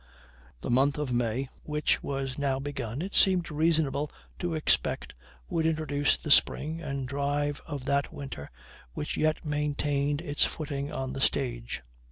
The 0.61 0.71
month 0.71 0.97
of 0.97 1.13
May, 1.13 1.47
which 1.61 2.01
was 2.01 2.39
now 2.39 2.57
begun, 2.59 3.03
it 3.03 3.13
seemed 3.13 3.51
reasonable 3.51 4.09
to 4.39 4.55
expect 4.55 5.13
would 5.47 5.67
introduce 5.67 6.17
the 6.17 6.31
spring, 6.31 6.81
and 6.81 7.07
drive 7.07 7.61
of 7.67 7.85
that 7.85 8.11
winter 8.11 8.49
which 8.95 9.15
yet 9.15 9.45
maintained 9.45 10.19
its 10.19 10.43
footing 10.43 10.91
on 10.91 11.13
the 11.13 11.21
stage. 11.21 11.83